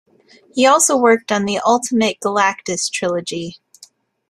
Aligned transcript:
He 0.55 0.65
also 0.65 0.97
worked 0.97 1.31
on 1.31 1.45
the 1.45 1.59
Ultimate 1.59 2.17
Galactus 2.19 2.89
trilogy. 2.91 3.57